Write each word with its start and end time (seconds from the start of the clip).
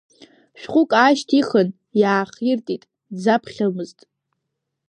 Шәҟәык 0.59 0.91
аашьҭихын, 1.01 1.67
иаахиртит, 2.01 2.83
дзаԥхьомызт. 3.13 3.99